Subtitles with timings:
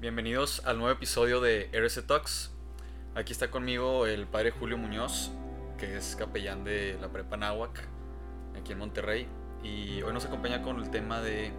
[0.00, 2.52] Bienvenidos al nuevo episodio de RS Talks.
[3.16, 5.32] Aquí está conmigo el padre Julio Muñoz,
[5.76, 7.82] que es capellán de la Prepa Náhuac,
[8.56, 9.26] aquí en Monterrey.
[9.64, 11.50] Y hoy nos acompaña con el tema de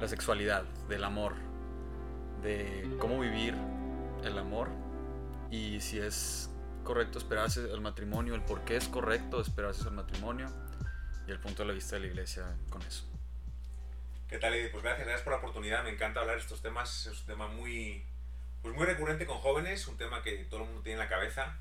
[0.00, 1.34] la sexualidad, del amor,
[2.42, 3.54] de cómo vivir
[4.24, 4.68] el amor
[5.50, 6.48] y si es
[6.82, 10.46] correcto esperarse al matrimonio, el por qué es correcto esperarse al matrimonio
[11.28, 13.09] y el punto de la vista de la iglesia con eso.
[14.30, 14.68] ¿Qué tal, Eddie?
[14.68, 15.82] Pues gracias, gracias por la oportunidad.
[15.82, 17.06] Me encanta hablar de estos temas.
[17.06, 18.04] Es un tema muy,
[18.62, 21.58] pues muy recurrente con jóvenes, un tema que todo el mundo tiene en la cabeza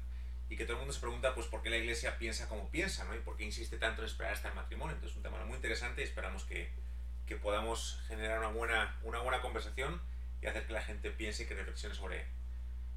[0.50, 3.06] y que todo el mundo se pregunta pues por qué la iglesia piensa como piensa,
[3.06, 3.16] ¿no?
[3.16, 4.94] Y por qué insiste tanto en esperar hasta el matrimonio.
[4.94, 6.70] Entonces es un tema muy interesante y esperamos que,
[7.26, 10.00] que podamos generar una buena, una buena conversación
[10.40, 12.28] y hacer que la gente piense y que reflexione sobre,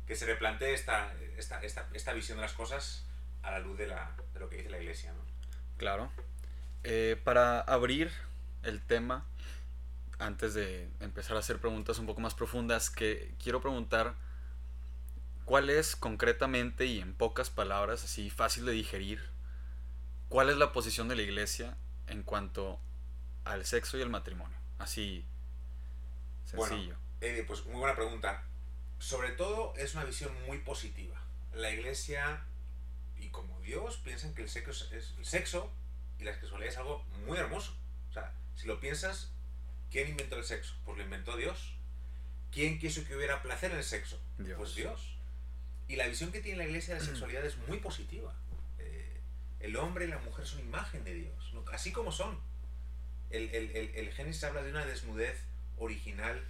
[0.06, 3.06] que se replantee esta, esta, esta, esta visión de las cosas
[3.40, 5.24] a la luz de, la, de lo que dice la iglesia, ¿no?
[5.78, 6.12] Claro.
[6.84, 8.12] Eh, para abrir
[8.64, 9.26] el tema,
[10.22, 14.14] antes de empezar a hacer preguntas un poco más profundas, que quiero preguntar
[15.44, 19.20] cuál es concretamente y en pocas palabras, así fácil de digerir,
[20.28, 22.80] cuál es la posición de la iglesia en cuanto
[23.44, 24.56] al sexo y el matrimonio.
[24.78, 25.24] Así,
[26.44, 26.96] sencillo.
[27.20, 28.44] Bueno, pues muy buena pregunta.
[28.98, 31.20] Sobre todo es una visión muy positiva.
[31.52, 32.44] La iglesia
[33.16, 35.72] y como Dios piensan que el sexo, es, el sexo
[36.18, 37.76] y la sexualidad es algo muy hermoso.
[38.10, 39.32] O sea, si lo piensas,
[39.92, 40.74] ¿quién inventó el sexo?
[40.84, 41.74] Pues lo inventó Dios.
[42.50, 44.18] ¿Quién quiso que hubiera placer en el sexo?
[44.38, 44.56] Dios.
[44.56, 45.18] Pues Dios.
[45.86, 48.34] Y la visión que tiene la iglesia de la sexualidad es muy positiva.
[48.78, 49.20] Eh,
[49.60, 51.64] el hombre y la mujer son imagen de Dios, ¿no?
[51.72, 52.40] así como son.
[53.30, 55.38] El, el, el, el Génesis habla de una desnudez
[55.78, 56.42] original,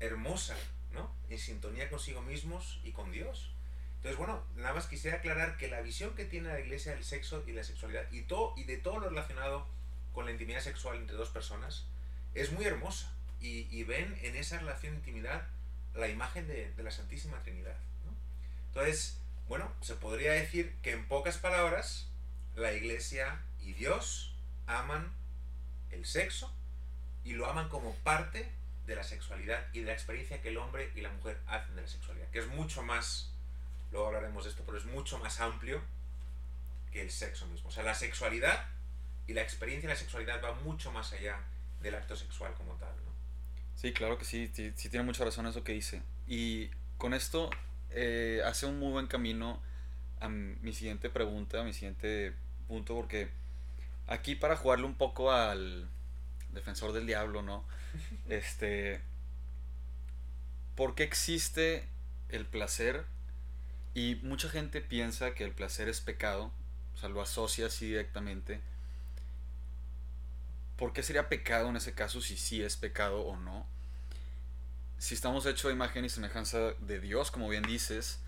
[0.00, 0.56] hermosa,
[0.92, 1.14] ¿no?
[1.30, 3.52] En sintonía consigo mismos y con Dios.
[3.96, 7.42] Entonces, bueno, nada más quisiera aclarar que la visión que tiene la iglesia del sexo
[7.46, 9.66] y la sexualidad y, todo, y de todo lo relacionado
[10.12, 11.86] con la intimidad sexual entre dos personas
[12.36, 13.12] es muy hermosa.
[13.40, 15.46] Y, ven en esa relación de intimidad
[15.94, 17.76] la imagen de, de la Santísima Trinidad.
[18.04, 18.12] ¿no?
[18.68, 22.08] Entonces, bueno, se podría decir que en pocas palabras,
[22.56, 24.34] la iglesia y Dios
[24.66, 25.12] aman
[25.92, 26.52] el sexo
[27.22, 28.50] y lo aman como parte
[28.86, 31.82] de la sexualidad y de la experiencia que el hombre y la mujer hacen de
[31.82, 33.32] la sexualidad, que es mucho más,
[33.92, 35.82] luego hablaremos de esto, pero es mucho más amplio
[36.92, 37.68] que el sexo mismo.
[37.68, 38.66] O sea, la sexualidad
[39.26, 41.40] y la experiencia de la sexualidad va mucho más allá
[41.86, 43.12] del acto sexual como tal, ¿no?
[43.74, 46.02] Sí, claro que sí, sí, sí tiene mucha razón eso que dice.
[46.26, 47.50] Y con esto
[47.90, 49.60] eh, hace un muy buen camino
[50.20, 52.32] a mi siguiente pregunta, a mi siguiente
[52.68, 53.30] punto, porque
[54.06, 55.88] aquí para jugarle un poco al
[56.52, 57.64] defensor del diablo, ¿no?
[58.28, 59.00] Este,
[60.74, 61.86] ¿por qué existe
[62.28, 63.04] el placer?
[63.94, 66.52] Y mucha gente piensa que el placer es pecado,
[66.94, 68.60] o sea, lo asocia así directamente.
[70.76, 73.66] ¿Por qué sería pecado en ese caso si sí es pecado o no?
[74.98, 78.20] Si estamos hechos de imagen y semejanza de Dios, como bien dices,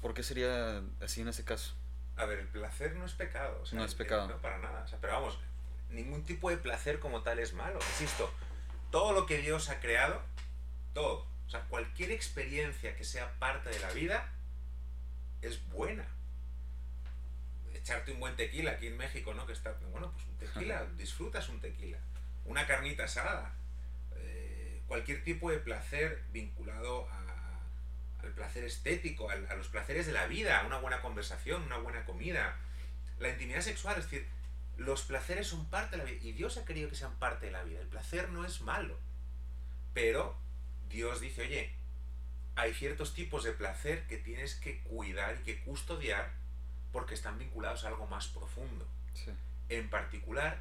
[0.00, 1.74] ¿por qué sería así en ese caso?
[2.16, 3.60] A ver, el placer no es pecado.
[3.62, 4.26] O sea, No es pecado.
[4.28, 4.82] No, para nada.
[4.84, 5.38] O sea, pero vamos,
[5.90, 7.78] ningún tipo de placer como tal es malo.
[7.92, 8.30] Insisto,
[8.90, 10.22] todo lo que Dios ha creado,
[10.94, 14.32] todo, o sea, cualquier experiencia que sea parte de la vida
[15.42, 16.06] es buena.
[17.78, 19.46] Echarte un buen tequila aquí en México, ¿no?
[19.46, 21.98] Que está, bueno, pues un tequila, disfrutas un tequila.
[22.44, 23.54] Una carnita asada.
[24.16, 27.60] eh, cualquier tipo de placer vinculado a,
[28.22, 32.04] al placer estético, al- a los placeres de la vida, una buena conversación, una buena
[32.04, 32.56] comida.
[33.18, 34.26] La intimidad sexual, es decir,
[34.76, 37.52] los placeres son parte de la vida y Dios ha querido que sean parte de
[37.52, 37.80] la vida.
[37.80, 38.98] El placer no es malo,
[39.94, 40.36] pero
[40.88, 41.72] Dios dice, oye,
[42.56, 46.32] hay ciertos tipos de placer que tienes que cuidar y que custodiar
[46.92, 48.86] porque están vinculados a algo más profundo.
[49.14, 49.32] Sí.
[49.68, 50.60] En particular,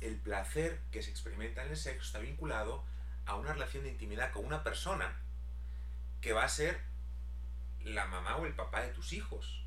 [0.00, 2.84] el placer que se experimenta en el sexo está vinculado
[3.26, 5.16] a una relación de intimidad con una persona
[6.20, 6.80] que va a ser
[7.84, 9.64] la mamá o el papá de tus hijos.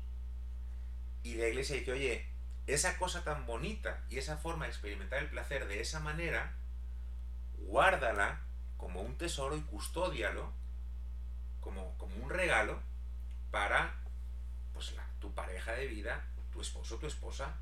[1.22, 2.26] Y la iglesia dice, oye,
[2.66, 6.54] esa cosa tan bonita y esa forma de experimentar el placer de esa manera,
[7.58, 8.40] guárdala
[8.76, 10.52] como un tesoro y custódialo
[11.60, 12.80] como, como un regalo
[13.50, 13.94] para
[14.76, 17.54] pues, la- tu pareja de vida, tu esposo, tu esposa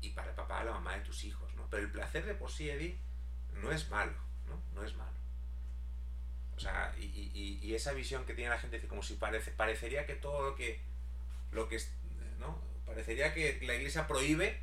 [0.00, 1.52] y para el papá, la mamá de tus hijos.
[1.56, 1.66] ¿no?
[1.68, 2.96] Pero el placer de por sí, Eddie,
[3.54, 4.12] no es malo,
[4.48, 4.62] ¿no?
[4.74, 5.10] No es malo.
[6.56, 9.50] O sea, y, y- y- y esa visión que tiene la gente, como si parece,
[9.50, 10.80] parecería que todo lo que,
[11.52, 11.90] lo que es,
[12.38, 12.60] ¿no?
[12.86, 14.60] Parecería que la iglesia prohíbe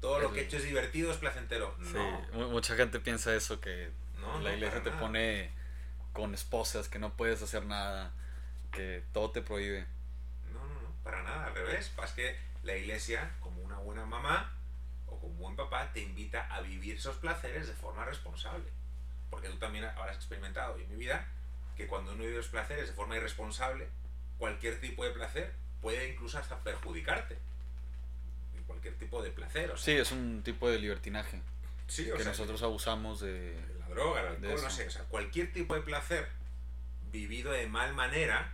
[0.00, 1.74] todo lo que hecho es divertido, es placentero.
[1.82, 5.00] Sí, No, mu- mucha gente piensa eso, que no, la iglesia te nada.
[5.00, 5.50] pone
[6.12, 8.12] con esposas, que no puedes hacer nada,
[8.72, 9.86] que todo te prohíbe.
[11.04, 11.92] Para nada, al revés.
[12.02, 14.52] Es que la iglesia, como una buena mamá
[15.06, 18.70] o como un buen papá, te invita a vivir esos placeres de forma responsable.
[19.30, 21.26] porque tú también habrás experimentado y en mi vida
[21.76, 23.88] que cuando uno vive los placeres de forma irresponsable,
[24.38, 27.36] cualquier tipo de placer puede incluso hasta perjudicarte.
[28.66, 29.70] Cualquier tipo de placer.
[29.72, 31.42] O sí, es un tipo de libertinaje.
[31.86, 33.54] Sí, que nosotros abusamos de...
[33.80, 34.86] La droga, el alcohol, no sé.
[34.86, 36.28] O sea, cualquier tipo de placer
[37.12, 38.52] vivido de mal manera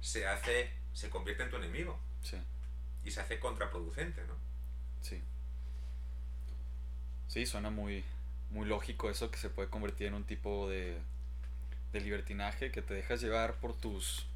[0.00, 1.98] se hace, se convierte en tu enemigo.
[2.22, 2.36] Sí.
[3.04, 4.34] Y se hace contraproducente, ¿no?
[5.00, 5.20] Sí.
[7.28, 8.04] Sí, suena muy,
[8.50, 10.98] muy lógico eso que se puede convertir en un tipo de,
[11.92, 14.26] de libertinaje que te dejas llevar por tus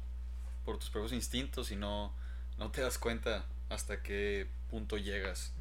[0.67, 2.11] por tus propios instintos y no,
[2.57, 5.53] no te das cuenta hasta qué punto llegas,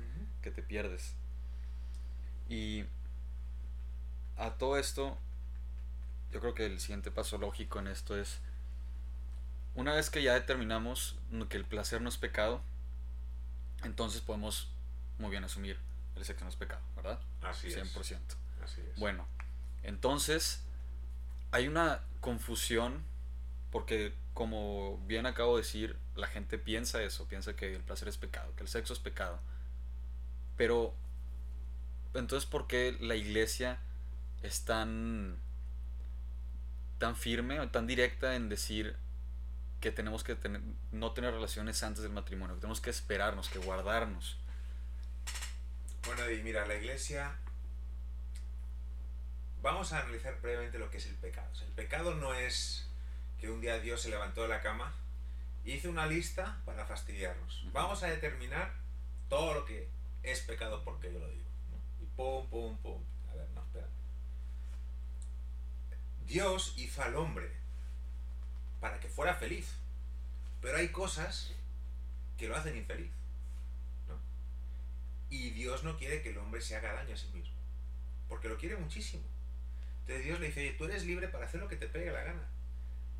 [0.42, 1.14] que te pierdes.
[2.48, 2.84] Y
[4.36, 5.16] a todo esto,
[6.32, 8.40] yo creo que el siguiente paso lógico en esto es,
[9.76, 11.16] una vez que ya determinamos
[11.48, 12.62] que el placer no es pecado,
[13.84, 14.70] entonces podemos
[15.18, 15.78] muy bien asumir
[16.16, 17.20] el sexo no es pecado, ¿verdad?
[17.42, 18.18] Así 100%.
[18.64, 18.98] Así es.
[18.98, 19.26] Bueno,
[19.82, 20.62] entonces
[21.52, 23.04] hay una confusión
[23.70, 28.18] porque como bien acabo de decir, la gente piensa eso, piensa que el placer es
[28.18, 29.38] pecado, que el sexo es pecado.
[30.56, 30.94] Pero
[32.14, 33.78] entonces ¿por qué la iglesia
[34.42, 35.36] es tan
[36.98, 38.96] tan firme o tan directa en decir
[39.80, 40.60] que tenemos que tener,
[40.92, 44.38] no tener relaciones antes del matrimonio, que tenemos que esperarnos, que guardarnos?
[46.06, 47.36] Bueno, y mira, la iglesia
[49.66, 51.50] Vamos a analizar brevemente lo que es el pecado.
[51.60, 52.86] el pecado no es
[53.40, 54.94] que un día Dios se levantó de la cama
[55.64, 57.66] y hizo una lista para fastidiarnos.
[57.72, 58.72] Vamos a determinar
[59.28, 59.88] todo lo que
[60.22, 61.48] es pecado porque yo lo digo.
[62.00, 63.02] Y pum, pum, pum.
[63.28, 63.88] A ver, no, espera.
[66.26, 67.50] Dios hizo al hombre
[68.80, 69.68] para que fuera feliz.
[70.60, 71.52] Pero hay cosas
[72.36, 73.10] que lo hacen infeliz.
[75.28, 77.54] Y Dios no quiere que el hombre se haga daño a sí mismo.
[78.28, 79.24] Porque lo quiere muchísimo.
[80.00, 82.22] Entonces Dios le dice, oye, tú eres libre para hacer lo que te pegue la
[82.22, 82.48] gana.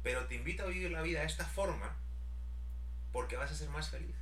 [0.03, 1.97] Pero te invito a vivir la vida de esta forma
[3.13, 4.15] porque vas a ser más feliz.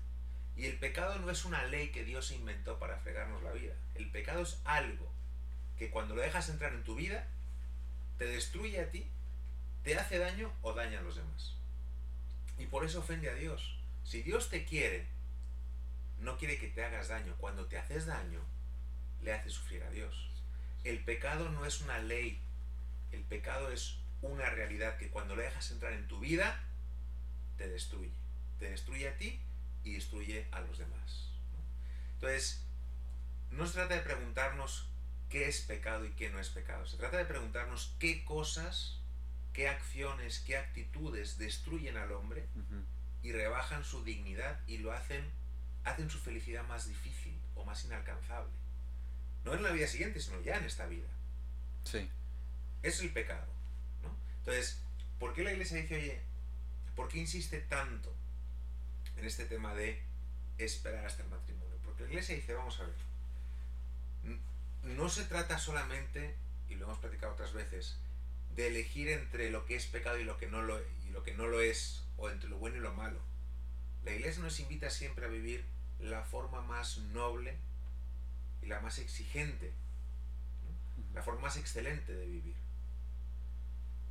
[0.56, 3.74] Y el pecado no es una ley que Dios inventó para fregarnos la vida.
[3.96, 5.10] El pecado es algo
[5.76, 7.26] que cuando lo dejas entrar en tu vida,
[8.18, 9.10] te destruye a ti,
[9.84, 11.54] te hace daño o daña a los demás.
[12.58, 13.78] Y por eso ofende a Dios.
[14.04, 15.06] Si Dios te quiere,
[16.18, 17.36] no quiere que te hagas daño.
[17.38, 18.40] Cuando te haces daño,
[19.22, 20.30] le hace sufrir a Dios.
[20.82, 22.40] El pecado no es una ley
[23.14, 26.60] el pecado es una realidad que cuando le dejas entrar en tu vida,
[27.56, 28.12] te destruye.
[28.58, 29.40] Te destruye a ti
[29.84, 31.30] y destruye a los demás.
[32.14, 32.64] Entonces,
[33.50, 34.88] no se trata de preguntarnos
[35.28, 36.86] qué es pecado y qué no es pecado.
[36.86, 39.00] Se trata de preguntarnos qué cosas,
[39.54, 42.46] qué acciones, qué actitudes destruyen al hombre
[43.22, 45.24] y rebajan su dignidad y lo hacen,
[45.84, 48.52] hacen su felicidad más difícil o más inalcanzable.
[49.44, 51.08] No en la vida siguiente, sino ya en esta vida.
[51.84, 52.10] Sí
[52.84, 53.46] es el pecado.
[54.02, 54.14] ¿no?
[54.38, 54.78] Entonces,
[55.18, 56.20] ¿por qué la iglesia dice, oye,
[56.94, 58.14] ¿por qué insiste tanto
[59.16, 60.00] en este tema de
[60.58, 61.76] esperar hasta el matrimonio?
[61.84, 64.38] Porque la iglesia dice, vamos a ver,
[64.82, 66.36] no se trata solamente,
[66.68, 67.96] y lo hemos platicado otras veces,
[68.56, 71.34] de elegir entre lo que es pecado y lo que no lo, y lo, que
[71.34, 73.20] no lo es, o entre lo bueno y lo malo.
[74.04, 75.64] La iglesia nos invita siempre a vivir
[75.98, 77.56] la forma más noble
[78.62, 79.72] y la más exigente,
[81.12, 82.54] la forma más excelente de vivir.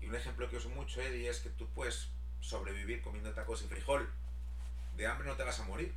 [0.01, 2.10] Y un ejemplo que uso mucho, Eddie, es que tú puedes
[2.41, 4.10] sobrevivir comiendo tacos y frijol.
[4.98, 5.94] De hambre no te vas a morir.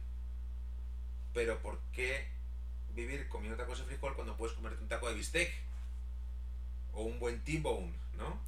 [1.35, 2.29] Pero ¿por qué
[2.95, 5.53] vivir comiendo tacos y frijol cuando puedes comerte un taco de bistec?
[6.97, 8.41] O un buen T-bone, ¿no?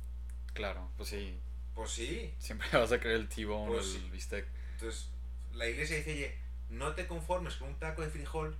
[0.54, 1.38] Claro, pues sí.
[1.74, 2.34] Pues sí.
[2.40, 4.44] Siempre vas a querer el T-bone o pues el bistec.
[4.72, 5.10] Entonces,
[5.52, 6.34] la iglesia dice, oye,
[6.70, 8.56] no te conformes con un taco de frijol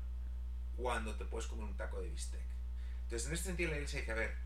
[0.77, 2.41] cuando te puedes comer un taco de bistec.
[3.05, 4.37] Entonces, en este sentido, la iglesia dice, a ver,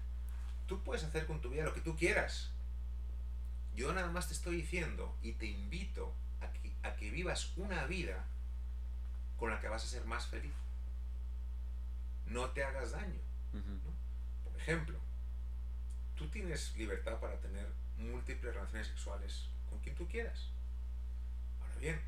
[0.67, 2.51] tú puedes hacer con tu vida lo que tú quieras.
[3.75, 7.85] Yo nada más te estoy diciendo y te invito a que, a que vivas una
[7.87, 8.25] vida
[9.39, 10.55] con la que vas a ser más feliz.
[12.27, 13.21] No te hagas daño.
[14.45, 14.99] Por ejemplo,
[16.23, 17.67] tú tienes libertad para tener
[17.99, 20.51] múltiples relaciones sexuales con quien tú quieras.
[21.61, 22.01] Ahora bien,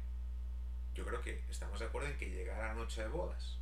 [0.94, 3.58] yo creo que estamos de acuerdo en que llegará la noche de bodas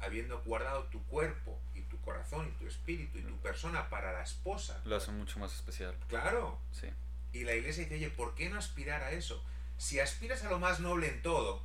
[0.00, 4.22] habiendo guardado tu cuerpo y tu corazón y tu espíritu y tu persona para la
[4.22, 4.80] esposa.
[4.84, 5.96] Lo hace mucho más especial.
[6.08, 6.60] Claro.
[6.72, 6.88] Sí.
[7.32, 9.42] Y la iglesia dice, oye, ¿por qué no aspirar a eso?
[9.78, 11.62] Si aspiras a lo más noble en todo,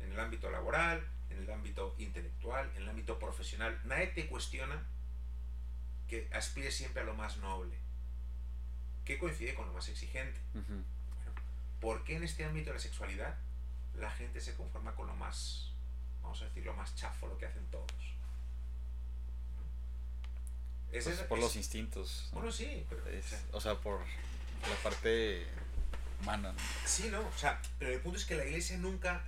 [0.00, 4.86] en el ámbito laboral, en el ámbito intelectual, en el ámbito profesional, nadie te cuestiona
[6.12, 7.74] que aspires siempre a lo más noble.
[9.06, 10.38] ¿Qué coincide con lo más exigente?
[11.80, 13.34] ¿Por qué en este ámbito de la sexualidad
[13.94, 15.72] la gente se conforma con lo más
[16.22, 17.90] vamos a decir, lo más chafo, lo que hacen todos.
[20.92, 22.28] Es Pues, por es- los instintos.
[22.32, 22.40] ¿no?
[22.40, 23.02] Bueno, sí, pero...
[23.02, 25.46] O sea, o sea, por la parte
[26.20, 26.52] humana.
[26.52, 26.58] ¿no?
[26.86, 29.24] Sí, no, o sea, pero el punto es que la iglesia nunca,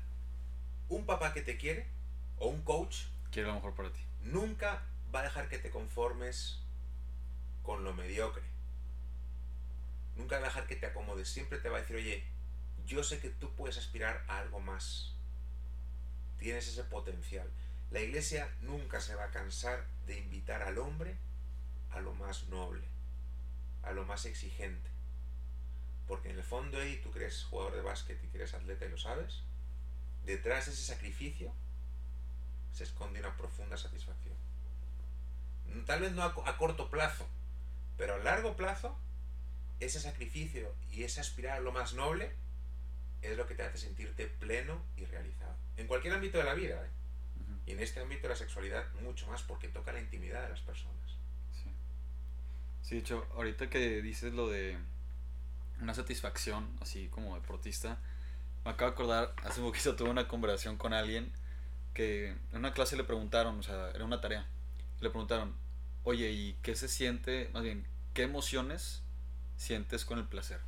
[0.90, 1.86] un papá que te quiere,
[2.38, 4.00] o un coach, Quiere lo mejor para ti.
[4.22, 4.82] nunca
[5.14, 6.58] va a dejar que te conformes
[7.64, 8.44] con lo mediocre.
[10.16, 11.28] Nunca dejar que te acomodes.
[11.28, 12.22] Siempre te va a decir, oye,
[12.86, 15.14] yo sé que tú puedes aspirar a algo más.
[16.38, 17.50] Tienes ese potencial.
[17.90, 21.16] La iglesia nunca se va a cansar de invitar al hombre
[21.90, 22.84] a lo más noble,
[23.82, 24.90] a lo más exigente.
[26.06, 28.98] Porque en el fondo, Eddie, tú eres jugador de básquet y eres atleta y lo
[28.98, 29.42] sabes,
[30.26, 31.52] detrás de ese sacrificio
[32.72, 34.34] se esconde una profunda satisfacción.
[35.86, 37.26] Tal vez no a corto plazo,
[37.96, 38.98] pero a largo plazo,
[39.80, 42.32] ese sacrificio y ese aspirar a lo más noble
[43.22, 45.56] es lo que te hace sentirte pleno y realizado.
[45.76, 46.90] En cualquier ámbito de la vida, ¿eh?
[47.42, 50.50] Ujú, y en este ámbito de la sexualidad mucho más porque toca la intimidad de
[50.50, 51.18] las personas.
[51.52, 51.70] Sí.
[52.82, 54.78] Sí, de hecho, ahorita que dices lo de
[55.80, 57.98] una satisfacción, así como deportista,
[58.64, 61.32] me acabo de acordar, hace poquito tuve una conversación con alguien
[61.92, 64.46] que en una clase le preguntaron, o sea, era una tarea,
[65.00, 65.54] le preguntaron,
[66.04, 69.02] oye, ¿y qué se siente, más bien, qué emociones
[69.56, 70.60] sientes con el placer?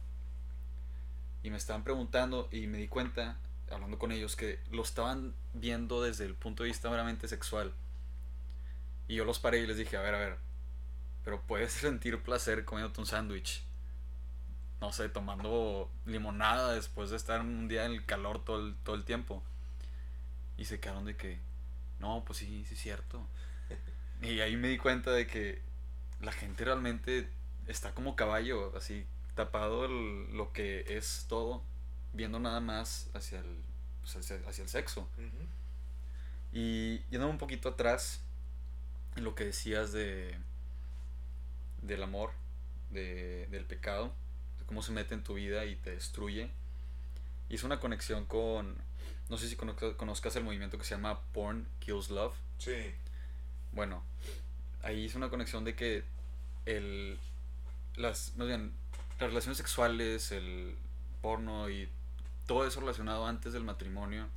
[1.43, 3.39] Y me estaban preguntando y me di cuenta,
[3.71, 7.73] hablando con ellos, que lo estaban viendo desde el punto de vista meramente sexual.
[9.09, 10.39] Y yo los paré y les dije, a ver, a ver,
[11.25, 13.63] pero puedes sentir placer comiéndote un sándwich.
[14.81, 18.97] No sé, tomando limonada después de estar un día en el calor todo el, todo
[18.97, 19.43] el tiempo.
[20.57, 21.41] Y se quedaron de que,
[21.99, 23.27] no, pues sí, sí es cierto.
[24.23, 25.61] Y ahí me di cuenta de que
[26.21, 27.29] la gente realmente
[27.67, 31.63] está como caballo, así tapado el- lo que es todo,
[32.13, 33.57] viendo nada más hacia el,
[34.01, 35.09] pues, hacia, hacia el sexo.
[36.53, 38.23] Y yéndome un poquito atrás
[39.17, 40.39] en lo que decías de
[41.83, 42.33] del amor,
[42.91, 44.13] de, del pecado,
[44.59, 46.51] de cómo se mete en tu vida y te destruye.
[47.49, 48.75] Es una conexión con,
[49.29, 52.35] no sé si conozca- conozcas el movimiento que se llama Porn Kills Love.
[52.59, 52.93] Sí.
[53.77, 54.03] Bueno,
[54.83, 56.03] ahí es una conexión de que
[56.65, 57.19] el,
[57.97, 58.73] las, más bien,
[59.21, 60.75] las relaciones sexuales, el
[61.21, 61.87] porno y
[62.47, 64.29] todo eso relacionado antes del matrimonio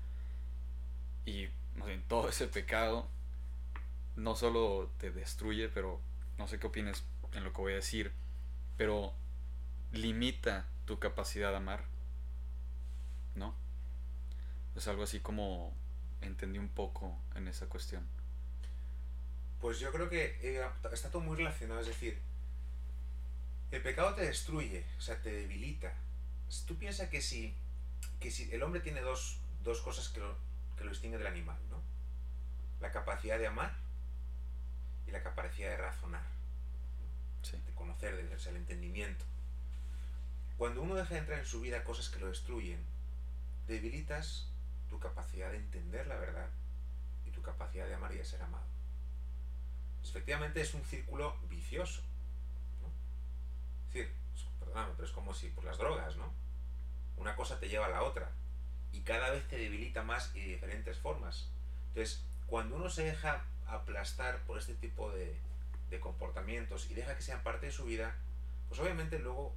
[1.26, 3.08] y más bien todo ese pecado
[4.18, 6.02] no solo te destruye, pero
[6.38, 8.12] no sé qué opines en lo que voy a decir,
[8.76, 9.14] pero
[9.94, 11.86] limita tu capacidad de amar,
[13.36, 13.56] ¿no?
[14.76, 15.74] Es algo así como
[16.20, 18.19] entendí un poco en esa cuestión.
[19.62, 22.20] Pues yo creo que eh, está todo muy relacionado, es decir,
[23.72, 25.94] el pecado te destruye, o sea, te debilita.
[26.48, 27.54] Si Tú piensas que si,
[28.20, 30.36] que si el hombre tiene dos, dos cosas que lo,
[30.78, 31.82] que lo distinguen del animal, ¿no?
[32.80, 33.76] La capacidad de amar
[35.08, 36.24] y la capacidad de razonar,
[37.42, 37.58] Sí.
[37.66, 39.26] de conocer, de, o sea, el entendimiento.
[40.58, 42.80] Cuando uno deja de entrar en su vida cosas que lo destruyen,
[43.68, 44.48] debilitas
[44.90, 46.50] tu capacidad de entender la verdad
[47.26, 48.66] y tu capacidad de amar y de ser amado.
[50.04, 52.02] Efectivamente es un círculo vicioso.
[52.82, 52.88] ¿no?
[53.88, 54.14] Es decir,
[54.60, 56.34] perdóname, pero es como si por las drogas, ¿no?
[57.18, 58.32] Una cosa te lleva a la otra
[58.92, 61.50] y cada vez te debilita más y de diferentes formas.
[61.90, 65.38] Entonces, cuando uno se deja aplastar por este tipo de,
[65.90, 68.16] de comportamientos y deja que sean parte de su vida,
[68.68, 69.56] pues obviamente luego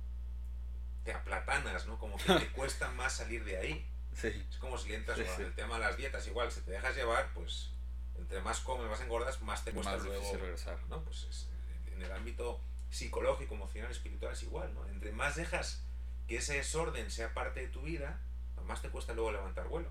[1.05, 1.99] te aplatanas, ¿no?
[1.99, 3.87] Como que te cuesta más salir de ahí.
[4.15, 4.47] Sí.
[4.51, 5.43] Es como si le entras sí.
[5.43, 7.71] el tema de las dietas, igual, si te dejas llevar, pues
[8.19, 10.33] entre más comes, más engordas, más te cuesta Más luego.
[10.37, 10.79] regresar.
[10.89, 11.03] ¿no?
[11.03, 11.49] Pues es-
[11.93, 14.87] en el ámbito psicológico, emocional, espiritual es igual, ¿no?
[14.89, 15.83] Entre más dejas
[16.29, 18.21] que ese desorden sea parte de tu vida,
[18.67, 19.89] más te cuesta luego levantar vuelo.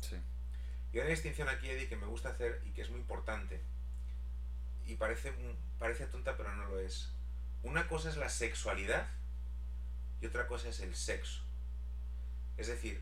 [0.00, 0.16] Sí.
[0.92, 3.62] Y una distinción aquí, Eddie, que me gusta hacer y que es muy importante.
[4.86, 5.32] Y parece,
[5.78, 7.10] parece tonta, pero no lo es.
[7.62, 9.06] Una cosa es la sexualidad
[10.20, 11.42] y otra cosa es el sexo.
[12.56, 13.00] Es decir,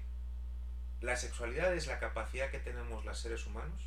[1.00, 3.80] la sexualidad es la capacidad que tenemos los seres humanos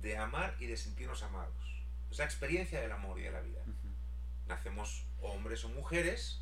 [0.00, 1.82] de amar y de sentirnos amados.
[2.10, 3.60] Es la experiencia del amor y de la vida.
[4.46, 6.40] Nacemos hombres o mujeres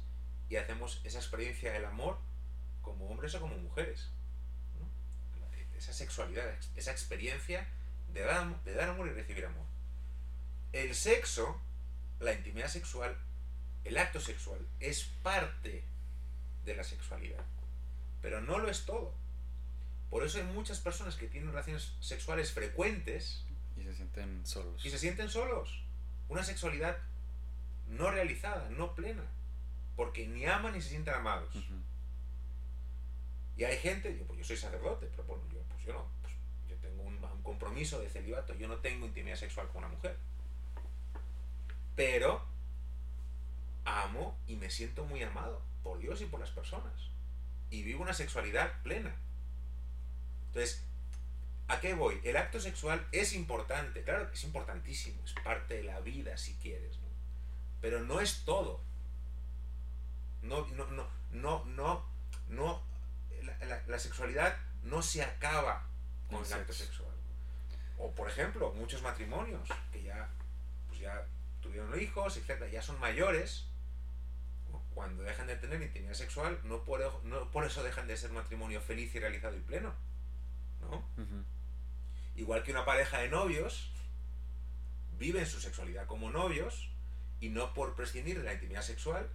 [0.49, 2.19] y hacemos esa experiencia del amor
[2.83, 4.09] como hombres o como mujeres.
[4.79, 5.77] ¿no?
[5.77, 7.69] Esa sexualidad, esa experiencia
[8.13, 9.67] de dar, de dar amor y recibir amor.
[10.73, 11.61] El sexo,
[12.21, 13.17] la intimidad sexual,
[13.85, 15.85] el acto sexual, es parte
[16.65, 17.45] de la sexualidad,
[18.21, 19.15] pero no lo es todo.
[20.11, 23.45] Por eso hay muchas personas que tienen relaciones sexuales frecuentes
[23.77, 24.85] Y se sienten solos.
[24.85, 25.83] y se sienten solos.
[26.29, 26.97] Una sexualidad
[27.89, 29.25] no realizada, no plena,
[29.97, 31.55] porque ni aman ni se sienten amados.
[33.57, 36.35] Y hay gente, yo, pues yo soy sacerdote, pero bueno, yo, pues yo no, pues
[36.69, 40.17] yo tengo un, un compromiso de celibato, yo no tengo intimidad sexual con una mujer.
[41.97, 42.45] Pero
[43.85, 46.93] amo y me siento muy amado por Dios y por las personas.
[47.71, 49.15] Y vivo una sexualidad plena.
[50.59, 50.83] Entonces,
[51.69, 52.21] ¿a qué voy?
[52.25, 56.55] El acto sexual es importante, claro que es importantísimo, es parte de la vida si
[56.55, 57.07] quieres, ¿no?
[57.81, 58.81] Pero no es todo.
[60.43, 62.05] No, no, no, no, no,
[62.49, 62.83] no,
[63.87, 65.87] la, sexualidad no se acaba
[66.29, 67.15] con el acto sexual.
[67.99, 70.29] O por ejemplo, muchos matrimonios que ya,
[70.89, 71.25] pues ya
[71.61, 73.67] tuvieron hijos, etcétera, ya son mayores,
[74.93, 78.81] cuando dejan de tener intimidad sexual, no por, no por eso dejan de ser matrimonio
[78.81, 79.95] feliz y realizado y pleno.
[80.91, 81.05] ¿No?
[82.37, 83.91] Igual que una pareja de novios
[85.19, 86.91] viven su sexualidad como novios
[87.41, 89.29] y no por prescindir de la intimidad sexual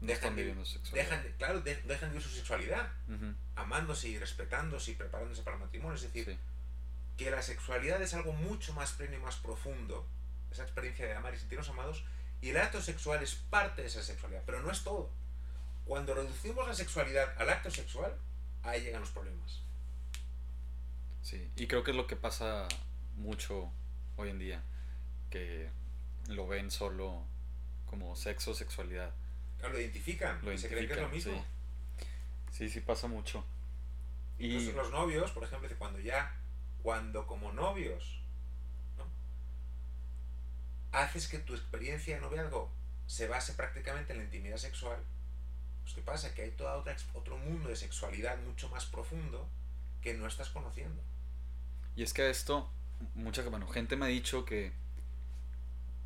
[0.00, 0.54] dejan, de,
[0.92, 2.92] dejan claro, dejan vivir su sexualidad,
[3.56, 5.96] amándose y respetándose y preparándose para el matrimonio.
[5.96, 6.38] Es decir,
[7.16, 10.06] que la sexualidad es algo mucho más pleno y más profundo,
[10.50, 12.04] esa experiencia de amar y sentirnos amados,
[12.40, 15.10] y el acto sexual es parte de esa sexualidad, pero no es todo.
[15.84, 18.14] Cuando reducimos la sexualidad al acto sexual,
[18.62, 19.62] ahí llegan los problemas.
[21.28, 22.66] Sí, y creo que es lo que pasa
[23.16, 23.70] mucho
[24.16, 24.62] hoy en día,
[25.28, 25.68] que
[26.26, 27.22] lo ven solo
[27.84, 29.12] como sexo, sexualidad.
[29.58, 31.44] Claro, lo identifican, lo se creen que es lo mismo.
[32.50, 33.44] Sí, sí, pasa mucho.
[34.38, 36.34] Y los novios, por ejemplo, cuando ya,
[36.82, 38.22] cuando como novios,
[38.96, 39.04] ¿no?
[40.92, 42.70] haces que tu experiencia de noviazgo
[43.06, 45.04] se base prácticamente en la intimidad sexual,
[45.82, 46.32] pues ¿qué pasa?
[46.34, 49.46] Que hay todo otra, otro mundo de sexualidad mucho más profundo
[50.00, 51.02] que no estás conociendo.
[51.98, 52.70] Y es que esto,
[53.16, 54.70] mucha bueno, gente me ha dicho que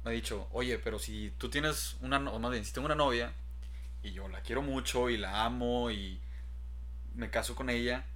[0.03, 2.95] me ha dicho, oye, pero si tú tienes una, o más bien, si tengo una
[2.95, 3.35] novia
[4.03, 6.19] y yo la quiero mucho y la amo y
[7.15, 8.07] me caso con ella,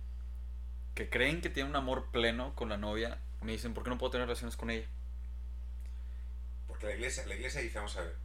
[0.95, 3.99] que creen que tiene un amor pleno con la novia, me dicen, ¿por qué no
[3.99, 4.87] puedo tener relaciones con ella?
[6.69, 8.17] Porque la iglesia, la iglesia dice, vamos a ver,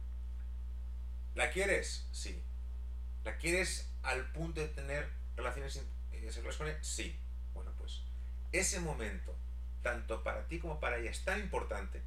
[1.34, 2.08] ¿la quieres?
[2.10, 2.42] Sí.
[3.22, 5.76] ¿La quieres al punto de tener relaciones
[6.12, 6.78] eh, sexuales con ella?
[6.80, 7.18] Sí.
[7.52, 8.00] Bueno, pues
[8.52, 9.36] ese momento,
[9.82, 12.02] tanto para ti como para ella, es tan importante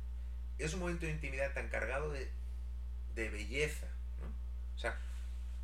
[0.57, 2.29] es un momento de intimidad tan cargado de,
[3.15, 3.87] belleza.
[4.21, 4.27] ¿no?
[4.75, 4.97] O sea,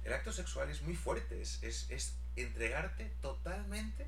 [0.03, 4.07] el acto sexual es muy fuerte, es, es, entregarte totalmente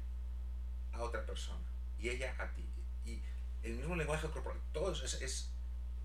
[0.93, 1.63] a otra persona
[1.99, 2.65] y ella a ti.
[3.05, 3.21] Y
[3.63, 5.49] el mismo lenguaje corporal, todo es, es,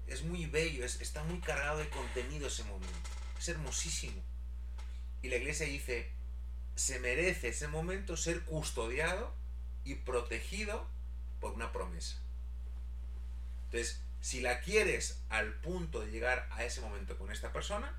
[0.07, 2.99] es muy bello, está muy cargado de contenido ese momento.
[3.39, 4.23] Es hermosísimo.
[5.23, 6.11] Y la iglesia dice,
[6.75, 9.35] se merece ese momento ser custodiado
[9.89, 10.87] y protegido
[11.41, 12.19] por una promesa.
[13.65, 17.99] Entonces, si la quieres al punto de llegar a ese momento con esta persona,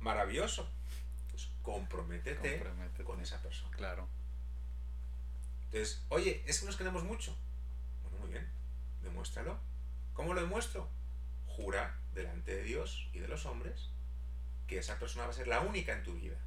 [0.00, 0.70] maravilloso.
[1.30, 2.64] Pues comprométete,
[3.04, 3.76] con esa persona.
[3.76, 4.08] Claro.
[5.66, 7.36] Entonces, oye, es que nos queremos mucho.
[8.02, 8.48] Bueno, muy bien,
[9.02, 9.58] demuéstralo.
[10.14, 10.88] ¿Cómo lo demuestro?
[11.46, 13.90] Jura delante de Dios y de los hombres
[14.66, 16.38] que esa persona va a ser la única en tu vida.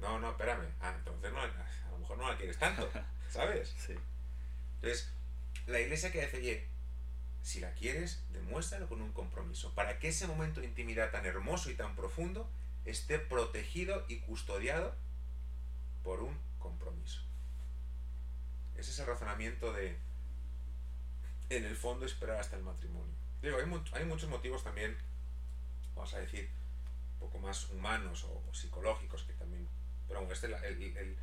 [0.00, 0.66] No, no, espérame.
[0.80, 2.88] Ah, entonces no, a lo mejor no la quieres tanto,
[3.28, 3.74] ¿sabes?
[3.78, 3.94] Sí.
[4.76, 5.12] Entonces,
[5.66, 6.66] la iglesia que dice, oye,
[7.42, 11.70] si la quieres, demuéstralo con un compromiso, para que ese momento de intimidad tan hermoso
[11.70, 12.48] y tan profundo
[12.84, 14.94] esté protegido y custodiado
[16.02, 17.22] por un compromiso.
[18.76, 19.98] Ese es el razonamiento de,
[21.50, 23.14] en el fondo, esperar hasta el matrimonio.
[23.42, 23.58] Digo,
[23.92, 24.96] hay, muchos motivos también,
[25.94, 26.50] vamos a decir,
[27.14, 29.68] un poco más humanos o, psicológicos que también...
[30.10, 31.16] Pero bueno, este, el,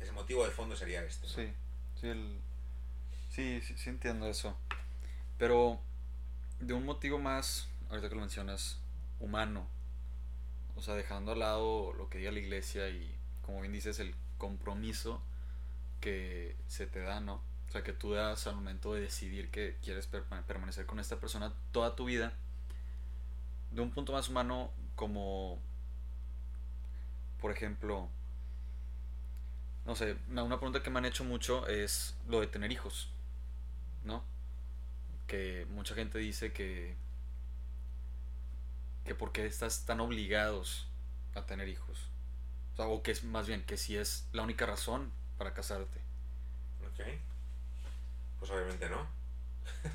[0.00, 1.26] ese motivo de fondo sería este.
[1.26, 1.52] Sí,
[2.00, 2.38] sí, el,
[3.28, 4.56] Sí, sí, entiendo eso.
[5.38, 5.80] Pero
[6.60, 8.80] de un motivo más, ahorita que lo mencionas,
[9.20, 9.68] humano.
[10.74, 14.14] O sea, dejando al lado lo que diga la iglesia y, como bien dices, el
[14.38, 15.22] compromiso
[16.00, 17.42] que se te da, ¿no?
[17.68, 21.52] O sea, que tú das al momento de decidir que quieres permanecer con esta persona
[21.70, 22.32] toda tu vida.
[23.70, 25.60] De un punto más humano, como,
[27.40, 28.08] por ejemplo,
[29.88, 33.08] no sé, una pregunta que me han hecho mucho es lo de tener hijos.
[34.04, 34.22] ¿no?
[35.26, 36.94] Que mucha gente dice que
[39.04, 40.86] que porque estás tan obligados
[41.34, 42.10] a tener hijos.
[42.74, 46.00] O, sea, o que es más bien que si es la única razón para casarte.
[46.86, 47.06] Ok.
[48.38, 49.08] Pues obviamente no.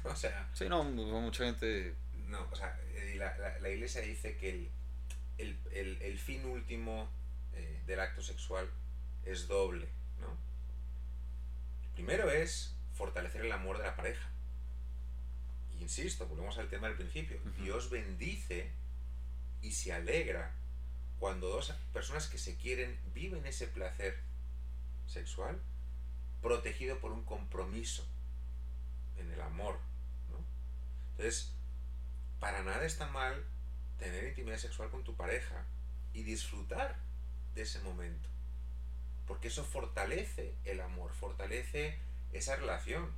[0.12, 0.50] o sea.
[0.54, 1.94] Sí, no, mucha gente.
[2.28, 4.72] No, o sea, eh, la, la, iglesia dice que
[5.38, 7.08] el, el, el, fin último
[7.54, 8.68] eh, del acto sexual
[9.26, 9.88] es doble,
[10.20, 10.38] ¿no?
[11.94, 14.30] primero es fortalecer el amor de la pareja.
[15.80, 17.40] insisto, volvemos al tema del principio.
[17.58, 18.72] Dios bendice
[19.62, 20.54] y se alegra
[21.20, 24.18] cuando dos personas que se quieren viven ese placer
[25.08, 25.60] sexual
[26.42, 28.06] protegido por un compromiso
[29.18, 29.80] en el amor.
[31.12, 31.54] Entonces,
[32.40, 33.44] para nada está mal
[34.00, 35.66] tener intimidad sexual con tu pareja
[36.14, 36.98] y disfrutar
[37.56, 38.33] de ese momento.
[39.28, 41.98] Porque eso fortalece el amor, fortalece
[42.32, 43.12] esa relación.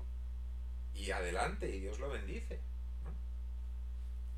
[0.93, 2.59] Y adelante, y Dios lo bendice.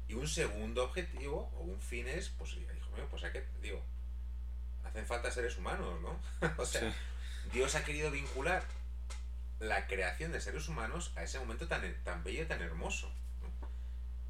[0.07, 3.81] Y un segundo objetivo o un fin es, pues, hijo mío, pues hay que, digo,
[4.85, 6.19] hacen falta seres humanos, ¿no?
[6.57, 6.93] o sea,
[7.51, 8.63] Dios ha querido vincular
[9.59, 13.11] la creación de seres humanos a ese momento tan, tan bello y tan hermoso.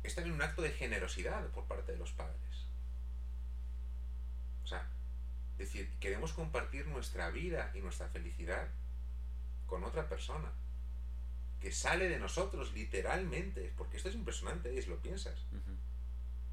[0.03, 2.37] Es también un acto de generosidad por parte de los padres.
[4.63, 4.87] O sea,
[5.57, 8.67] decir, queremos compartir nuestra vida y nuestra felicidad
[9.65, 10.51] con otra persona
[11.59, 15.39] que sale de nosotros literalmente, porque esto es impresionante, y si lo piensas.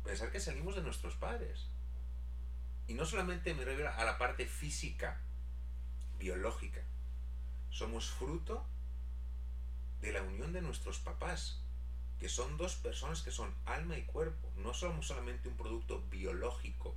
[0.03, 1.69] Pensar que salimos de nuestros padres.
[2.87, 5.21] Y no solamente me refiero a la parte física,
[6.19, 6.83] biológica.
[7.71, 8.67] Somos fruto
[10.01, 11.61] de la unión de nuestros papás,
[12.19, 14.51] que son dos personas que son alma y cuerpo.
[14.57, 16.95] No somos solamente un producto biológico.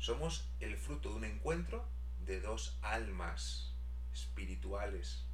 [0.00, 1.84] Somos el fruto de un encuentro
[2.24, 3.74] de dos almas
[4.14, 5.26] espirituales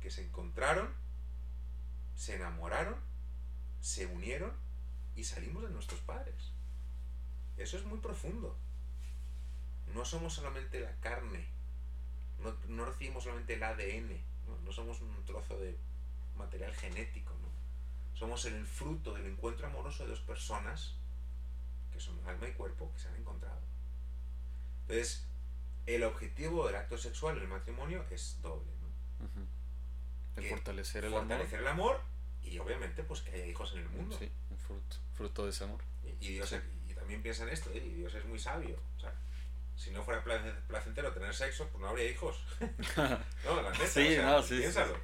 [0.00, 0.94] que se encontraron,
[2.14, 2.94] se enamoraron,
[3.80, 4.52] se unieron
[5.16, 6.52] y salimos de nuestros padres.
[7.56, 8.56] Eso es muy profundo.
[9.92, 11.44] No somos solamente la carne,
[12.68, 14.20] no, recibimos solamente el ADN,
[14.64, 14.72] ¿no?
[14.72, 15.76] somos un trozo de
[16.36, 17.48] material genético, ¿no?
[18.16, 20.94] somos el fruto del encuentro amoroso de dos personas
[21.92, 23.66] que son alma y cuerpo que se han encontrado.
[24.88, 25.26] Entonces,
[25.86, 28.70] el objetivo del acto sexual en el matrimonio es doble.
[28.80, 29.46] ¿no?
[30.36, 32.00] El fortalecer el fortalecer el amor
[32.42, 34.16] y obviamente pues que haya hijos en el mundo.
[34.18, 35.80] Sí, un fruto, fruto de ese amor.
[36.20, 36.54] Y, Dios
[36.88, 37.82] y también piensa en esto, ¿eh?
[37.84, 38.78] y Dios es muy sabio.
[38.96, 39.12] O sea,
[39.76, 40.22] si no fuera
[40.68, 42.44] placentero tener sexo, pues no habría hijos.
[43.44, 44.96] no, la neta, sí, no, sí, piénsalo.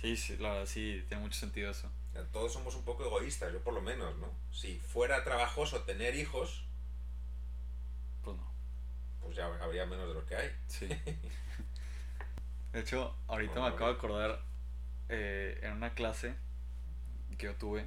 [0.00, 1.88] Sí, sí, la verdad, sí, tiene mucho sentido eso.
[2.32, 4.30] Todos somos un poco egoístas, yo por lo menos, ¿no?
[4.52, 6.64] Si fuera trabajoso tener hijos.
[9.22, 10.50] Pues ya habría menos de lo que hay.
[10.66, 10.88] Sí.
[12.72, 14.40] De hecho, ahorita me acabo de acordar
[15.10, 16.34] eh, en una clase
[17.36, 17.86] que yo tuve,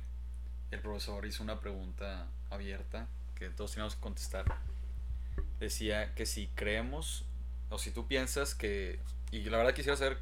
[0.69, 4.45] el profesor hizo una pregunta abierta que todos teníamos que contestar.
[5.59, 7.25] Decía que si creemos,
[7.69, 8.99] o si tú piensas que,
[9.31, 10.19] y la verdad quisiera saber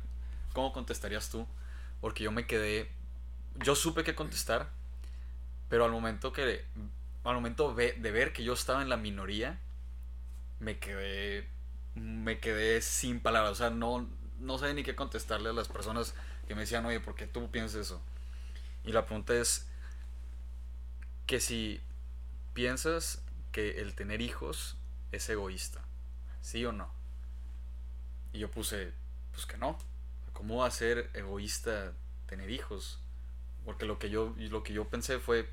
[0.53, 1.45] cómo contestarías tú,
[1.99, 2.89] porque yo me quedé,
[3.55, 4.69] yo supe que contestar,
[5.69, 6.63] pero al momento que,
[7.23, 9.59] al momento de ver que yo estaba en la minoría,
[10.63, 11.47] me quedé,
[11.95, 16.15] me quedé sin palabras, o sea, no, no sabía ni qué contestarle a las personas
[16.47, 18.01] que me decían, oye, ¿por qué tú piensas eso?
[18.83, 19.67] Y la pregunta es
[21.25, 21.81] que si
[22.53, 23.21] piensas
[23.51, 24.77] que el tener hijos
[25.11, 25.81] es egoísta,
[26.41, 26.91] ¿sí o no?
[28.33, 28.93] Y yo puse,
[29.31, 29.77] pues que no.
[30.33, 31.93] ¿Cómo va a ser egoísta
[32.25, 32.99] tener hijos?
[33.63, 35.49] Porque lo que yo, lo que yo pensé fue,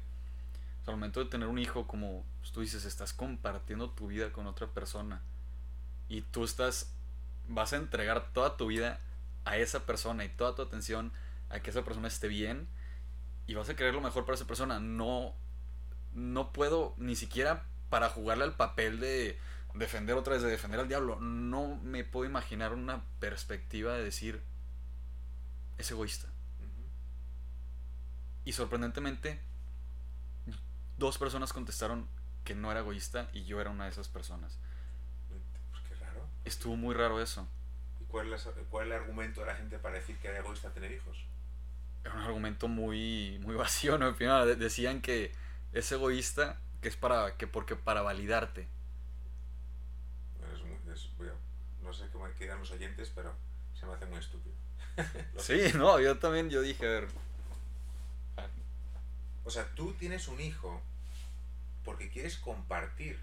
[0.87, 4.47] al momento de tener un hijo, como pues, tú dices, estás compartiendo tu vida con
[4.47, 5.23] otra persona.
[6.09, 6.95] Y tú estás,
[7.49, 9.01] vas a entregar toda tu vida
[9.45, 11.12] a esa persona y toda tu atención
[11.49, 12.69] a que esa persona esté bien
[13.47, 14.81] y vas a querer lo mejor para esa persona.
[14.81, 15.35] No,
[16.12, 19.38] no puedo ni siquiera para jugarle al papel de
[19.75, 21.21] defender otra vez, de defender al diablo.
[21.21, 24.43] No me puedo imaginar una perspectiva de decir
[25.79, 26.29] es egoísta.
[28.45, 29.40] Y sorprendentemente,
[31.01, 32.07] dos personas contestaron
[32.45, 34.59] que no era egoísta y yo era una de esas personas.
[35.71, 36.29] Pues qué raro.
[36.45, 37.49] Estuvo muy raro eso.
[38.09, 41.17] ¿Cuál es, el argumento de la gente para decir que era egoísta tener hijos?
[42.05, 44.13] Era un argumento muy, muy vacío, ¿no?
[44.13, 45.33] Decían que
[45.73, 48.69] es egoísta, que es para, que porque para validarte.
[51.83, 53.35] no sé cómo quedan los oyentes, pero
[53.75, 54.55] se me hace muy estúpido.
[55.39, 57.09] sí, no, yo también, yo dije, a ver.
[59.45, 60.81] O sea, tú tienes un hijo
[61.85, 63.19] porque quieres compartir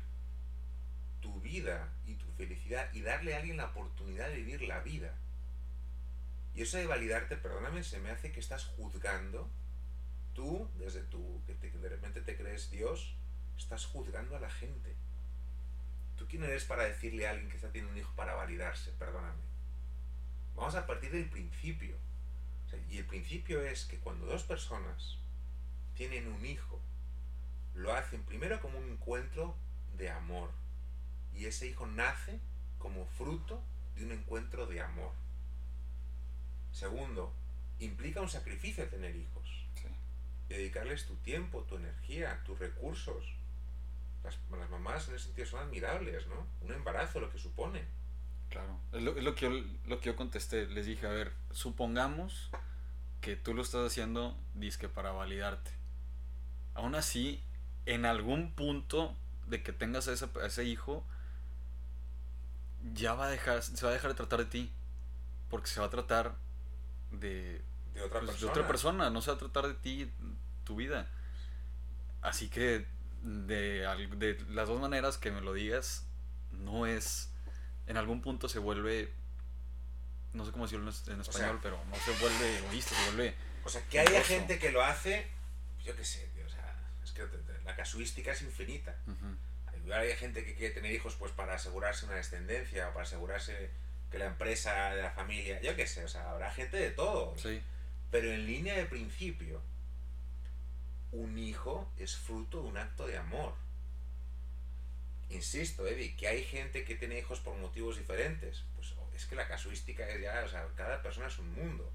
[1.22, 5.16] tu vida y tu felicidad y darle a alguien la oportunidad de vivir la vida.
[6.54, 9.50] Y eso de validarte, perdóname, se me hace que estás juzgando,
[10.34, 13.16] tú, desde tu, que, de repente te crees Dios,
[13.58, 14.96] estás juzgando a la gente.
[16.16, 18.92] ¿Tú quién eres para decirle a alguien que está teniendo un hijo para validarse?
[18.94, 19.42] Perdóname.
[20.56, 21.96] Vamos a partir del principio.
[22.90, 25.20] y el principio es que cuando dos personas
[25.96, 26.82] tienen un hijo,
[27.78, 29.56] lo hacen primero como un encuentro
[29.98, 30.52] de amor,
[31.34, 32.40] y ese hijo nace
[32.80, 33.62] como fruto
[33.96, 35.12] de un encuentro de amor.
[36.72, 37.34] Segundo,
[37.80, 39.66] implica un sacrificio tener hijos.
[40.50, 43.26] Dedicarles tu tiempo, tu energía, tus recursos.
[44.24, 44.38] Las,
[44.70, 46.48] mamás en ese sentido son admirables, ¿no?
[46.62, 47.84] Un embarazo, lo que supone.
[48.50, 49.50] Claro, es lo, que, yo,
[49.86, 50.68] lo que yo contesté.
[50.68, 52.50] Les dije, a ver, supongamos
[53.20, 55.72] que tú lo estás haciendo, disque para validarte.
[56.76, 57.44] aún así,
[57.88, 59.16] en algún punto
[59.48, 61.04] de que tengas a ese, a ese hijo,
[62.94, 64.72] ya va a dejar, se va a dejar de tratar de ti.
[65.50, 66.36] Porque se va a tratar
[67.12, 67.62] de,
[67.94, 68.52] De otra pues, de persona.
[68.52, 70.12] otra persona, no se va a tratar de ti,
[70.66, 71.10] tu vida.
[72.22, 72.86] Así que
[73.24, 76.06] de, de las dos maneras que me lo digas,
[76.52, 77.32] no es,
[77.88, 79.14] en algún punto se vuelve,
[80.34, 83.36] no sé cómo decirlo en sea- español, pero no se vuelve egoísta, se vuelve...
[83.64, 85.28] O sea, que haya gente que lo hace,
[85.84, 88.96] yo qué sé, tío, o sea, es que la casuística es infinita.
[89.94, 93.70] Hay gente que quiere tener hijos pues para asegurarse una descendencia o para asegurarse
[94.12, 97.38] que la empresa de la familia, yo qué sé, o sea, habrá gente de todo.
[97.38, 97.62] Sí,
[98.12, 99.62] Pero en línea de principio,
[101.12, 103.54] un hijo es fruto de un acto de amor.
[105.30, 108.64] Insisto, Eddie, que hay gente que tiene hijos por motivos diferentes.
[108.76, 111.92] Pues es que la casuística es ya, o sea, cada persona es un mundo.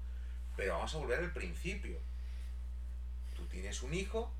[0.55, 1.99] Pero vamos a volver al principio.
[3.35, 4.31] Tú tienes un hijo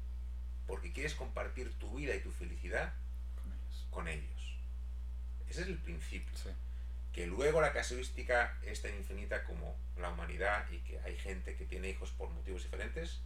[0.67, 2.93] porque quieres compartir tu vida y tu felicidad
[3.36, 3.88] con ellos.
[3.91, 4.58] con ellos.
[5.49, 6.36] Ese es el principio.
[6.38, 6.49] Sí,
[7.12, 11.65] Que luego la casuística es tan infinita como la humanidad y que hay gente que
[11.65, 13.21] tiene hijos por motivos diferentes,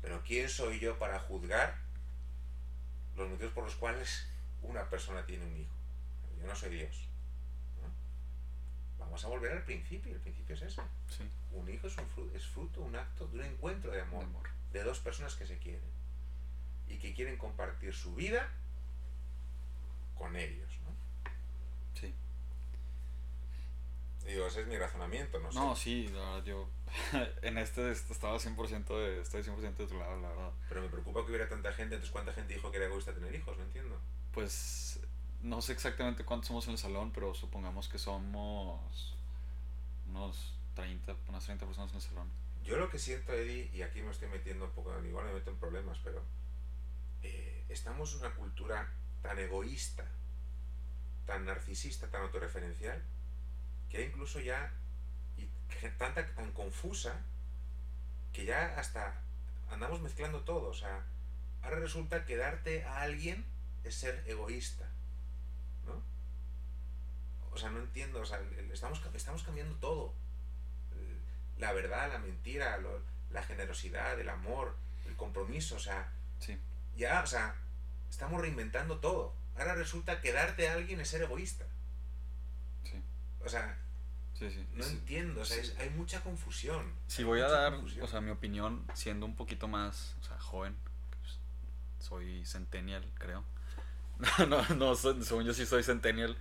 [0.00, 1.76] pero ¿quién soy yo para juzgar
[3.16, 4.26] los motivos por los cuales
[4.62, 5.74] una persona tiene un hijo?
[6.40, 7.08] Yo no soy Dios.
[7.82, 7.88] ¿no?
[9.04, 10.82] Vamos a volver al principio, el principio es ese.
[11.08, 14.26] sí, Un hijo es, un fru- es fruto, un acto de un encuentro de amor.
[14.72, 15.80] de dos personas que se quieren
[16.88, 18.48] y que quieren compartir su vida
[20.16, 20.68] con ellos.
[20.84, 21.30] ¿no?
[22.00, 22.14] Sí.
[24.26, 25.58] Digo, ese es mi razonamiento, no sé.
[25.58, 26.68] No, sí, la verdad, yo
[27.42, 30.50] en este est- estaba 100% de, estoy 100% de tu lado, la verdad.
[30.68, 33.34] Pero me preocupa que hubiera tanta gente, entonces ¿cuánta gente dijo que era egoísta tener
[33.34, 33.56] hijos?
[33.56, 34.00] No entiendo.
[34.32, 35.00] Pues
[35.42, 39.14] no sé exactamente cuántos somos en el salón, pero supongamos que somos
[40.08, 42.30] unos 30, unas 30 personas en el salón.
[42.64, 45.50] Yo lo que siento, Eddie, y aquí me estoy metiendo un poco, igual me meto
[45.50, 46.20] en problemas, pero
[47.26, 48.88] eh, estamos en una cultura
[49.22, 50.04] tan egoísta,
[51.26, 53.02] tan narcisista, tan autorreferencial,
[53.90, 54.72] que incluso ya,
[55.36, 55.48] y
[55.98, 57.20] tanta, tan confusa,
[58.32, 59.20] que ya hasta
[59.70, 60.68] andamos mezclando todo.
[60.68, 61.04] O sea,
[61.62, 63.44] ahora resulta que darte a alguien
[63.84, 64.88] es ser egoísta,
[65.86, 66.02] ¿no?
[67.52, 68.40] O sea, no entiendo, o sea,
[68.72, 70.14] estamos, estamos cambiando todo.
[71.58, 72.78] La verdad, la mentira,
[73.30, 76.12] la generosidad, el amor, el compromiso, o sea,
[76.96, 77.54] ya, o sea,
[78.10, 79.34] estamos reinventando todo.
[79.56, 81.64] Ahora resulta que darte a alguien es ser egoísta.
[82.84, 83.00] sí,
[83.44, 83.78] O sea,
[84.38, 84.66] sí, sí.
[84.74, 86.92] no entiendo, o sea, es- hay mucha confusión.
[87.08, 88.04] Si voy a dar, confusión.
[88.04, 90.76] o sea, mi opinión, siendo un poquito más, o sea, joven,
[91.20, 91.38] pues,
[92.06, 93.44] soy centennial, creo.
[94.38, 96.36] No, no, no, según yo sí soy centennial.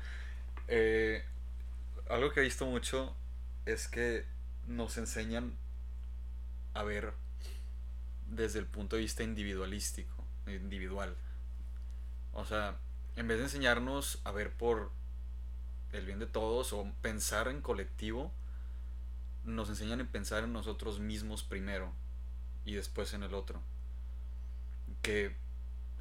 [0.70, 1.24] Eh,
[2.10, 3.14] algo que he visto mucho
[3.66, 4.26] es que
[4.68, 5.58] nos enseñan
[6.74, 7.14] a ver
[8.28, 10.15] desde el punto de vista individualístico,
[10.48, 11.16] individual.
[12.34, 12.78] O sea,
[13.16, 14.92] en vez de enseñarnos a ver por
[15.94, 18.32] el bien de todos o pensar en colectivo,
[19.46, 21.94] nos enseñan a pensar en nosotros mismos primero
[22.66, 23.62] y después en el otro.
[25.02, 25.36] Que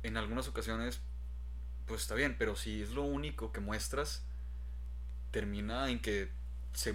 [0.03, 1.01] en algunas ocasiones,
[1.87, 4.23] pues está bien, pero si es lo único que muestras,
[5.31, 6.31] termina en que
[6.73, 6.95] se,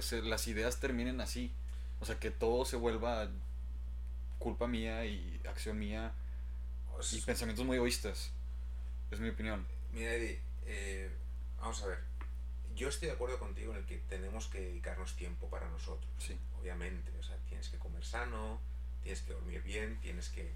[0.00, 1.52] se- las ideas terminen así.
[2.00, 3.28] O sea, que todo se vuelva
[4.38, 6.12] culpa mía y acción mía
[7.12, 8.30] Y pensamientos muy egoístas.
[9.10, 9.66] Es mi opinión.
[9.92, 11.10] Mira, Eddie, eh,
[11.60, 11.98] vamos a ver.
[12.74, 16.08] Yo estoy de acuerdo contigo en el que tenemos que dedicarnos tiempo para nosotros.
[16.18, 16.36] Sí.
[16.60, 18.60] Obviamente, o sea, tienes que comer sano,
[19.02, 20.52] tienes que dormir bien, tienes que,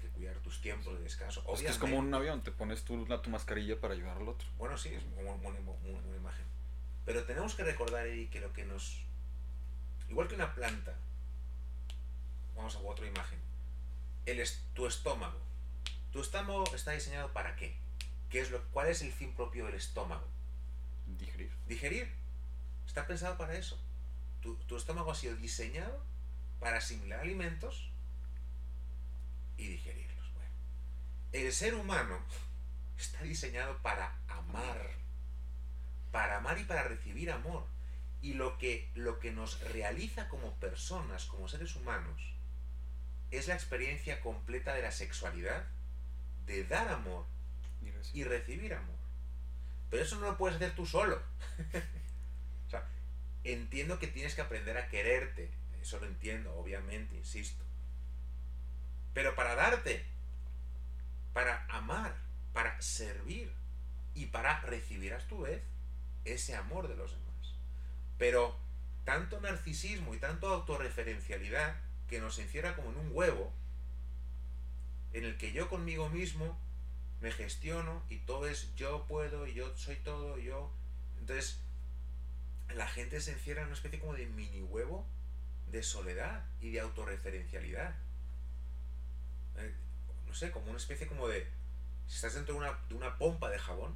[0.00, 1.40] que cuidar tus tiempos de descanso.
[1.40, 4.16] Es que Obviamente, es como un avión, te pones tú la, tu mascarilla para ayudar
[4.16, 4.48] al otro.
[4.58, 6.44] Bueno, sí, es una buena, buena imagen.
[7.04, 9.02] Pero tenemos que recordar, Eddie, que lo que nos...
[10.08, 10.94] Igual que una planta,
[12.56, 13.38] vamos a otra imagen.
[14.26, 15.38] El es- tu estómago.
[16.12, 17.76] ¿Tu estómago está diseñado para qué?
[18.30, 20.26] ¿Qué es lo, ¿Cuál es el fin propio del estómago?
[21.06, 21.52] Digerir.
[21.66, 22.12] Digerir.
[22.86, 23.78] Está pensado para eso.
[24.40, 26.02] Tu, tu estómago ha sido diseñado
[26.60, 27.90] para asimilar alimentos
[29.56, 30.32] y digerirlos.
[30.34, 30.50] Bueno,
[31.32, 32.18] el ser humano
[32.98, 34.90] está diseñado para amar.
[36.10, 37.66] Para amar y para recibir amor.
[38.20, 42.20] Y lo que, lo que nos realiza como personas, como seres humanos,
[43.30, 45.64] es la experiencia completa de la sexualidad,
[46.48, 47.26] de dar amor
[47.80, 48.28] Y y recibir.
[48.28, 48.96] recibir amor.
[49.90, 51.22] Pero eso no lo puedes hacer tú solo.
[52.66, 52.84] o sea,
[53.44, 55.50] entiendo que tienes que aprender a quererte.
[55.80, 57.64] Eso lo entiendo, obviamente, insisto.
[59.14, 60.04] Pero para darte,
[61.32, 62.16] para amar,
[62.52, 63.52] para servir
[64.14, 65.62] y para recibir a tu vez
[66.24, 67.54] ese amor de los demás.
[68.18, 68.58] Pero
[69.04, 71.76] tanto narcisismo y tanto autorreferencialidad
[72.08, 73.52] que nos encierra como en un huevo
[75.12, 76.58] en el que yo conmigo mismo
[77.20, 80.72] me gestiono y todo es yo puedo y yo soy todo, yo.
[81.18, 81.60] Entonces,
[82.74, 85.06] la gente se encierra en una especie como de mini huevo
[85.70, 87.94] de soledad y de autorreferencialidad.
[89.56, 89.74] Eh,
[90.26, 91.46] no sé, como una especie como de.
[92.06, 93.94] Si estás dentro de una, de una pompa de jabón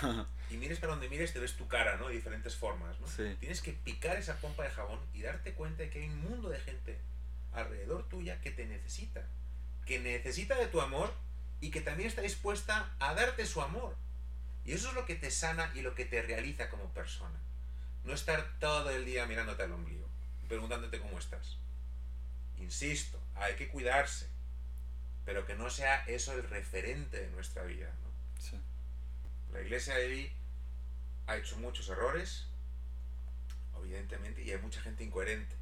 [0.50, 2.08] y mires para donde mires, te ves tu cara, ¿no?
[2.08, 3.06] De diferentes formas, ¿no?
[3.36, 6.48] Tienes que picar esa pompa de jabón y darte cuenta de que hay un mundo
[6.48, 6.98] de gente
[7.52, 9.26] alrededor tuya que te necesita.
[9.90, 11.12] Que necesita de tu amor
[11.60, 13.96] y que también está dispuesta a darte su amor.
[14.64, 17.36] Y eso es lo que te sana y lo que te realiza como persona.
[18.04, 20.06] No estar todo el día mirándote al ombligo,
[20.46, 21.56] preguntándote cómo estás.
[22.58, 24.28] Insisto, hay que cuidarse,
[25.24, 27.90] pero que no sea eso el referente de nuestra vida.
[29.52, 30.32] La iglesia de hoy
[31.26, 32.46] ha hecho muchos errores,
[33.76, 35.56] evidentemente, y hay mucha gente incoherente.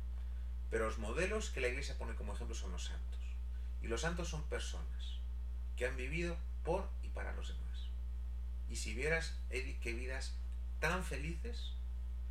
[0.71, 3.18] Pero los modelos que la iglesia pone como ejemplo son los santos.
[3.83, 5.19] Y los santos son personas
[5.77, 7.89] que han vivido por y para los demás.
[8.69, 10.35] Y si vieras, Edith, qué vidas
[10.81, 11.73] tan felices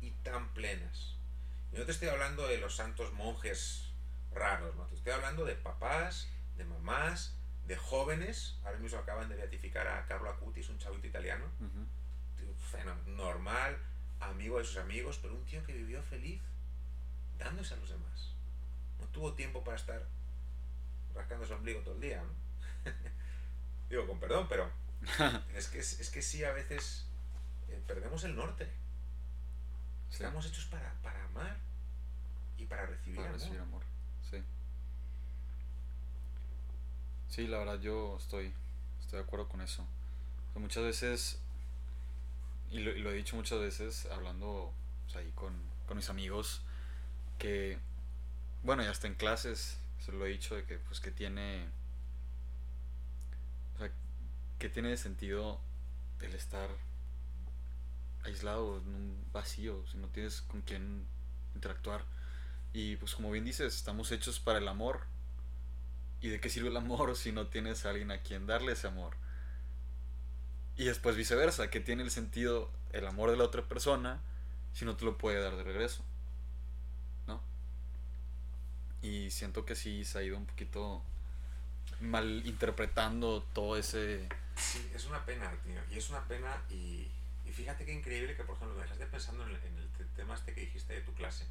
[0.00, 1.16] y tan plenas.
[1.72, 3.90] Y no te estoy hablando de los santos monjes
[4.32, 7.34] raros, no te estoy hablando de papás, de mamás,
[7.66, 8.56] de jóvenes.
[8.64, 11.46] Ahora mismo acaban de beatificar a Carlo Acutis, un chavito italiano,
[13.06, 13.76] normal,
[14.20, 16.40] amigo de sus amigos, pero un tío que vivió feliz
[17.38, 18.32] dándose a los demás.
[19.00, 20.02] No tuvo tiempo para estar
[21.18, 22.22] rascando su ombligo todo el día.
[23.90, 24.70] Digo, con perdón, pero
[25.54, 27.04] es, que, es, que sí, a veces
[27.68, 28.68] eh, perdemos el norte.
[30.10, 31.58] Estamos hechos para, para, amar
[32.56, 33.82] y para recibir para Recibir amor.
[34.30, 34.42] Sí.
[37.28, 38.52] Sí, la verdad yo estoy,
[39.00, 39.84] estoy de acuerdo con eso.
[40.54, 41.38] muchas veces,
[42.70, 44.72] y lo, he dicho muchas veces hablando
[45.14, 45.52] ahí con,
[45.86, 46.62] con mis amigos,
[47.38, 47.78] que,
[48.62, 51.68] bueno, ya hasta en clases se lo he dicho de que, pues, que tiene,
[53.74, 53.90] o sea,
[54.58, 55.60] que tiene sentido
[56.20, 56.70] el estar
[58.24, 61.06] aislado en un vacío, si no tienes con quién
[61.54, 62.04] interactuar.
[62.72, 65.06] Y pues como bien dices, estamos hechos para el amor.
[66.20, 68.88] ¿Y de qué sirve el amor si no tienes a alguien a quien darle ese
[68.88, 69.16] amor?
[70.76, 74.20] Y después viceversa, que tiene el sentido el amor de la otra persona
[74.72, 76.04] si no te lo puede dar de regreso.
[79.02, 81.02] Y siento que sí se ha ido un poquito
[82.00, 84.28] mal interpretando todo ese...
[84.56, 85.80] Sí, es una pena, tío.
[85.90, 87.08] Y es una pena y,
[87.46, 90.34] y fíjate qué increíble que, por ejemplo, me dejaste pensando en el, en el tema
[90.34, 91.44] este que dijiste de tu clase.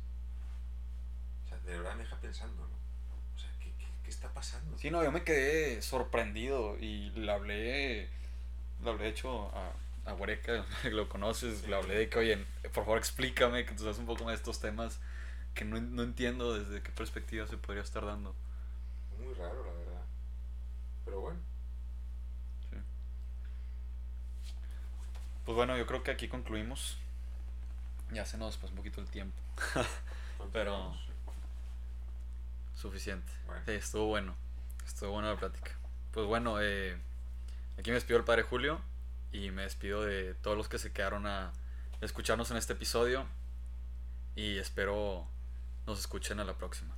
[1.46, 2.76] O sea, de verdad me deja pensando, ¿no?
[3.36, 3.72] O sea, ¿qué,
[4.04, 4.78] qué, está pasando?
[4.78, 8.10] Sí, no, yo me quedé sorprendido y le hablé,
[8.84, 9.72] le hablé hecho a,
[10.06, 14.00] a Huereca, lo conoces, le hablé de que, oye, por favor explícame, que tú sabes
[14.00, 15.00] un poco más de estos temas
[15.58, 18.36] que no, no entiendo desde qué perspectiva se podría estar dando.
[19.20, 20.06] Muy raro, la verdad.
[21.04, 21.40] Pero bueno.
[22.70, 22.78] Sí.
[25.46, 27.00] Pues bueno, yo creo que aquí concluimos.
[28.12, 29.36] Ya se nos pasó un poquito el tiempo.
[30.54, 30.96] Pero
[32.76, 33.34] suficiente.
[33.66, 34.36] estuvo bueno.
[34.86, 35.72] Estuvo buena la plática.
[36.12, 36.96] Pues bueno, eh,
[37.80, 38.80] aquí me despido el padre Julio
[39.32, 41.52] y me despido de todos los que se quedaron a
[42.00, 43.26] escucharnos en este episodio
[44.36, 45.28] y espero
[45.88, 46.97] nos escuchen a la próxima.